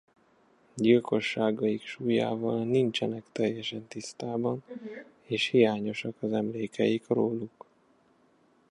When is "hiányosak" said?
5.47-6.15